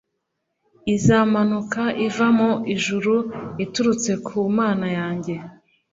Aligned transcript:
izamanuka 0.95 1.81
iva 2.07 2.27
mu 2.37 2.51
ijuru 2.73 3.13
iturutse 3.65 4.11
ku 4.25 4.37
Mana 4.57 4.87
yanjye, 4.97 5.35